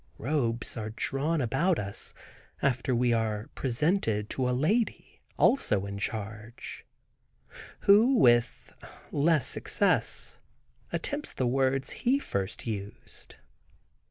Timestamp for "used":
12.65-13.35